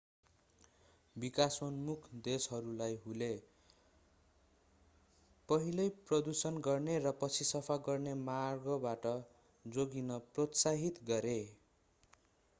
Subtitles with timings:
[1.15, 3.27] विकासोन्मुख देशहरूलाई हूले
[5.49, 9.05] पहिले प्रदूषण गर्ने र पछि सफा गर्ने मार्गबाट
[9.65, 11.37] जोगिन प्रोत्साहित गरे